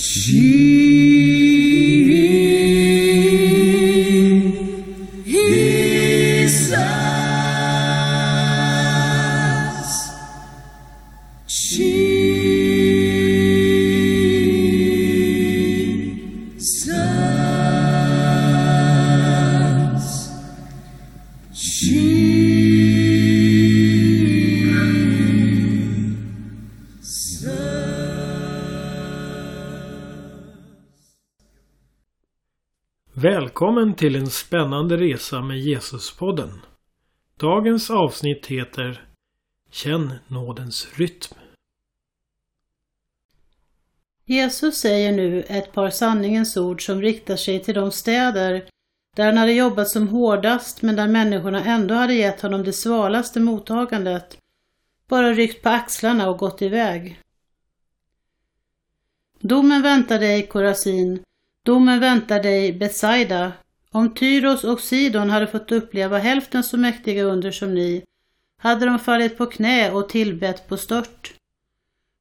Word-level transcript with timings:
七 0.00 1.09
Välkommen 33.14 33.94
till 33.94 34.16
en 34.16 34.30
spännande 34.30 34.96
resa 34.96 35.40
med 35.40 35.58
Jesuspodden. 35.58 36.50
Dagens 37.36 37.90
avsnitt 37.90 38.46
heter 38.46 39.04
Känn 39.70 40.14
nådens 40.28 40.88
rytm. 40.98 41.34
Jesus 44.24 44.76
säger 44.76 45.12
nu 45.12 45.42
ett 45.42 45.72
par 45.72 45.90
sanningens 45.90 46.56
ord 46.56 46.86
som 46.86 47.02
riktar 47.02 47.36
sig 47.36 47.62
till 47.62 47.74
de 47.74 47.90
städer 47.90 48.68
där 49.16 49.26
han 49.26 49.36
hade 49.36 49.52
jobbat 49.52 49.88
som 49.88 50.08
hårdast 50.08 50.82
men 50.82 50.96
där 50.96 51.08
människorna 51.08 51.64
ändå 51.64 51.94
hade 51.94 52.14
gett 52.14 52.40
honom 52.40 52.64
det 52.64 52.72
svalaste 52.72 53.40
mottagandet, 53.40 54.38
bara 55.08 55.32
ryckt 55.32 55.62
på 55.62 55.68
axlarna 55.68 56.30
och 56.30 56.38
gått 56.38 56.62
iväg. 56.62 57.20
Domen 59.40 59.82
väntar 59.82 60.18
dig, 60.18 60.46
Korasin, 60.46 61.24
domen 61.62 62.00
väntar 62.00 62.42
dig, 62.42 62.72
Betsaida. 62.72 63.52
Om 63.90 64.14
Tyros 64.14 64.64
och 64.64 64.80
Sidon 64.80 65.30
hade 65.30 65.46
fått 65.46 65.72
uppleva 65.72 66.18
hälften 66.18 66.64
så 66.64 66.76
mäktiga 66.76 67.22
under 67.22 67.50
som 67.50 67.74
ni, 67.74 68.04
hade 68.58 68.86
de 68.86 68.98
fallit 68.98 69.38
på 69.38 69.46
knä 69.46 69.90
och 69.90 70.08
tillbett 70.08 70.68
på 70.68 70.76
stört. 70.76 71.34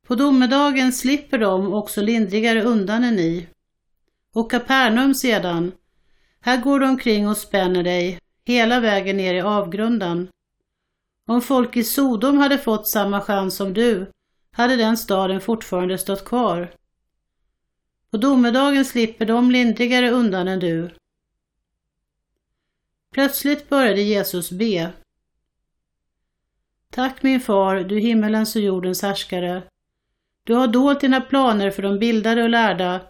På 0.07 0.15
domedagen 0.15 0.93
slipper 0.93 1.37
de 1.37 1.73
också 1.73 2.01
lindrigare 2.01 2.63
undan 2.63 3.03
än 3.03 3.15
ni. 3.15 3.47
Och 4.35 4.51
Kapernaum 4.51 5.15
sedan, 5.15 5.71
här 6.41 6.57
går 6.61 6.79
du 6.79 6.87
omkring 6.87 7.27
och 7.27 7.37
spänner 7.37 7.83
dig 7.83 8.19
hela 8.45 8.79
vägen 8.79 9.17
ner 9.17 9.33
i 9.33 9.41
avgrunden. 9.41 10.27
Om 11.27 11.41
folk 11.41 11.77
i 11.77 11.83
Sodom 11.83 12.37
hade 12.37 12.57
fått 12.57 12.87
samma 12.87 13.21
chans 13.21 13.55
som 13.55 13.73
du 13.73 14.11
hade 14.51 14.75
den 14.75 14.97
staden 14.97 15.41
fortfarande 15.41 15.97
stått 15.97 16.25
kvar. 16.25 16.71
På 18.11 18.17
domedagen 18.17 18.85
slipper 18.85 19.25
de 19.25 19.51
lindrigare 19.51 20.09
undan 20.09 20.47
än 20.47 20.59
du. 20.59 20.89
Plötsligt 23.11 23.69
började 23.69 24.01
Jesus 24.01 24.51
be. 24.51 24.91
Tack 26.91 27.23
min 27.23 27.39
far, 27.39 27.75
du 27.75 27.99
himmelens 27.99 28.55
och 28.55 28.61
jordens 28.61 29.01
härskare. 29.01 29.63
Du 30.43 30.53
har 30.53 30.67
dolt 30.67 31.01
dina 31.01 31.21
planer 31.21 31.71
för 31.71 31.81
de 31.81 31.99
bildade 31.99 32.43
och 32.43 32.49
lärda, 32.49 33.01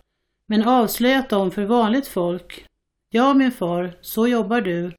men 0.46 0.64
avslöjat 0.64 1.30
dem 1.30 1.52
för 1.52 1.66
vanligt 1.66 2.08
folk. 2.08 2.66
Ja, 3.10 3.34
min 3.34 3.52
far, 3.52 3.98
så 4.02 4.28
jobbar 4.28 4.62
du. 4.62 4.92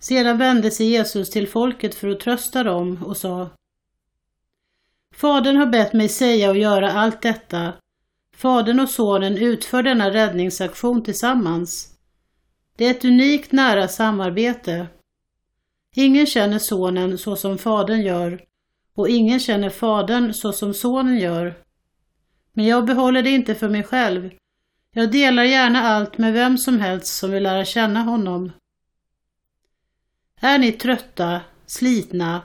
Sedan 0.00 0.38
vände 0.38 0.70
sig 0.70 0.86
Jesus 0.86 1.30
till 1.30 1.48
folket 1.48 1.94
för 1.94 2.08
att 2.08 2.20
trösta 2.20 2.62
dem 2.62 3.04
och 3.04 3.16
sa 3.16 3.50
Fadern 5.16 5.56
har 5.56 5.66
bett 5.66 5.92
mig 5.92 6.08
säga 6.08 6.50
och 6.50 6.56
göra 6.56 6.92
allt 6.92 7.22
detta. 7.22 7.72
Fadern 8.36 8.80
och 8.80 8.88
sonen 8.88 9.38
utför 9.38 9.82
denna 9.82 10.10
räddningsaktion 10.10 11.02
tillsammans. 11.02 11.94
Det 12.76 12.86
är 12.86 12.90
ett 12.90 13.04
unikt 13.04 13.52
nära 13.52 13.88
samarbete. 13.88 14.86
Ingen 15.94 16.26
känner 16.26 16.58
sonen 16.58 17.18
så 17.18 17.36
som 17.36 17.58
fadern 17.58 18.00
gör 18.00 18.44
och 18.94 19.08
ingen 19.08 19.40
känner 19.40 19.70
fadern 19.70 20.32
så 20.32 20.52
som 20.52 20.74
sonen 20.74 21.18
gör. 21.18 21.54
Men 22.52 22.66
jag 22.66 22.84
behåller 22.84 23.22
det 23.22 23.30
inte 23.30 23.54
för 23.54 23.68
mig 23.68 23.82
själv 23.82 24.30
jag 24.96 25.12
delar 25.12 25.44
gärna 25.44 25.82
allt 25.82 26.18
med 26.18 26.32
vem 26.32 26.58
som 26.58 26.80
helst 26.80 27.06
som 27.06 27.30
vill 27.30 27.42
lära 27.42 27.64
känna 27.64 28.00
honom. 28.00 28.52
Är 30.40 30.58
ni 30.58 30.72
trötta, 30.72 31.40
slitna, 31.66 32.42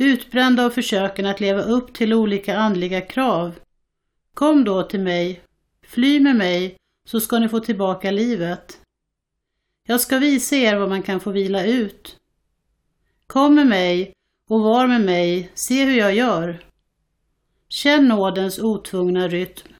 utbrända 0.00 0.64
av 0.64 0.70
försöken 0.70 1.26
att 1.26 1.40
leva 1.40 1.62
upp 1.62 1.94
till 1.94 2.14
olika 2.14 2.58
andliga 2.58 3.00
krav? 3.00 3.54
Kom 4.34 4.64
då 4.64 4.82
till 4.82 5.00
mig, 5.00 5.40
fly 5.86 6.20
med 6.20 6.36
mig, 6.36 6.76
så 7.06 7.20
ska 7.20 7.38
ni 7.38 7.48
få 7.48 7.60
tillbaka 7.60 8.10
livet. 8.10 8.80
Jag 9.86 10.00
ska 10.00 10.18
visa 10.18 10.56
er 10.56 10.76
vad 10.76 10.88
man 10.88 11.02
kan 11.02 11.20
få 11.20 11.30
vila 11.30 11.64
ut. 11.64 12.16
Kom 13.26 13.54
med 13.54 13.66
mig 13.66 14.12
och 14.48 14.60
var 14.60 14.86
med 14.86 15.00
mig, 15.00 15.50
se 15.54 15.84
hur 15.84 15.98
jag 15.98 16.14
gör. 16.14 16.64
Känn 17.68 18.08
nådens 18.08 18.58
otvungna 18.58 19.28
rytm. 19.28 19.74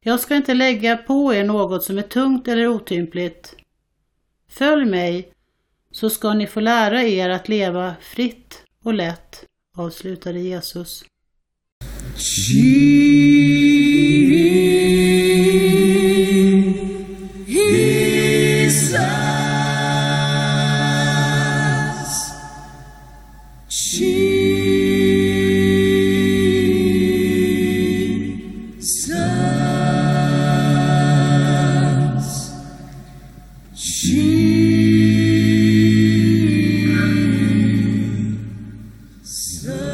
Jag 0.00 0.20
ska 0.20 0.34
inte 0.36 0.54
lägga 0.54 0.96
på 0.96 1.34
er 1.34 1.44
något 1.44 1.84
som 1.84 1.98
är 1.98 2.02
tungt 2.02 2.48
eller 2.48 2.66
otympligt. 2.66 3.56
Följ 4.48 4.84
mig, 4.84 5.32
så 5.90 6.10
ska 6.10 6.34
ni 6.34 6.46
få 6.46 6.60
lära 6.60 7.02
er 7.02 7.30
att 7.30 7.48
leva 7.48 7.94
fritt 8.00 8.64
och 8.84 8.94
lätt, 8.94 9.44
avslutade 9.76 10.40
Jesus. 10.40 11.04
Jesus. 12.16 13.17
So 39.30 39.87